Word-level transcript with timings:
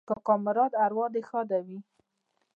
د 0.01 0.03
کاکا 0.09 0.35
مراد 0.45 0.73
اوراح 0.83 1.07
دې 1.13 1.21
ښاده 1.29 1.59
وي 1.65 1.79